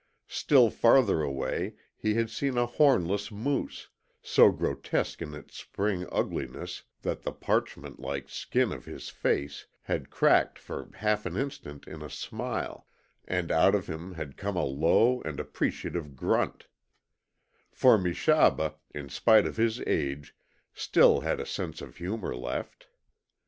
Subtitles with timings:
[0.27, 3.89] Still farther away he had seen a hornless moose,
[4.23, 10.09] so grotesque in its spring ugliness that the parchment like skin of his face had
[10.09, 12.87] cracked for half an instant in a smile,
[13.27, 16.65] and out of him had come a low and appreciative grunt;
[17.71, 20.35] for Meshaba, in spite of his age,
[20.73, 22.87] still had a sense of humour left.